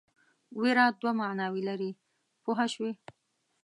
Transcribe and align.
وېره 0.59 0.85
دوه 1.01 1.11
معناوې 1.19 1.61
لري 1.69 1.91
پوه 2.43 2.65
شوې!. 2.73 2.91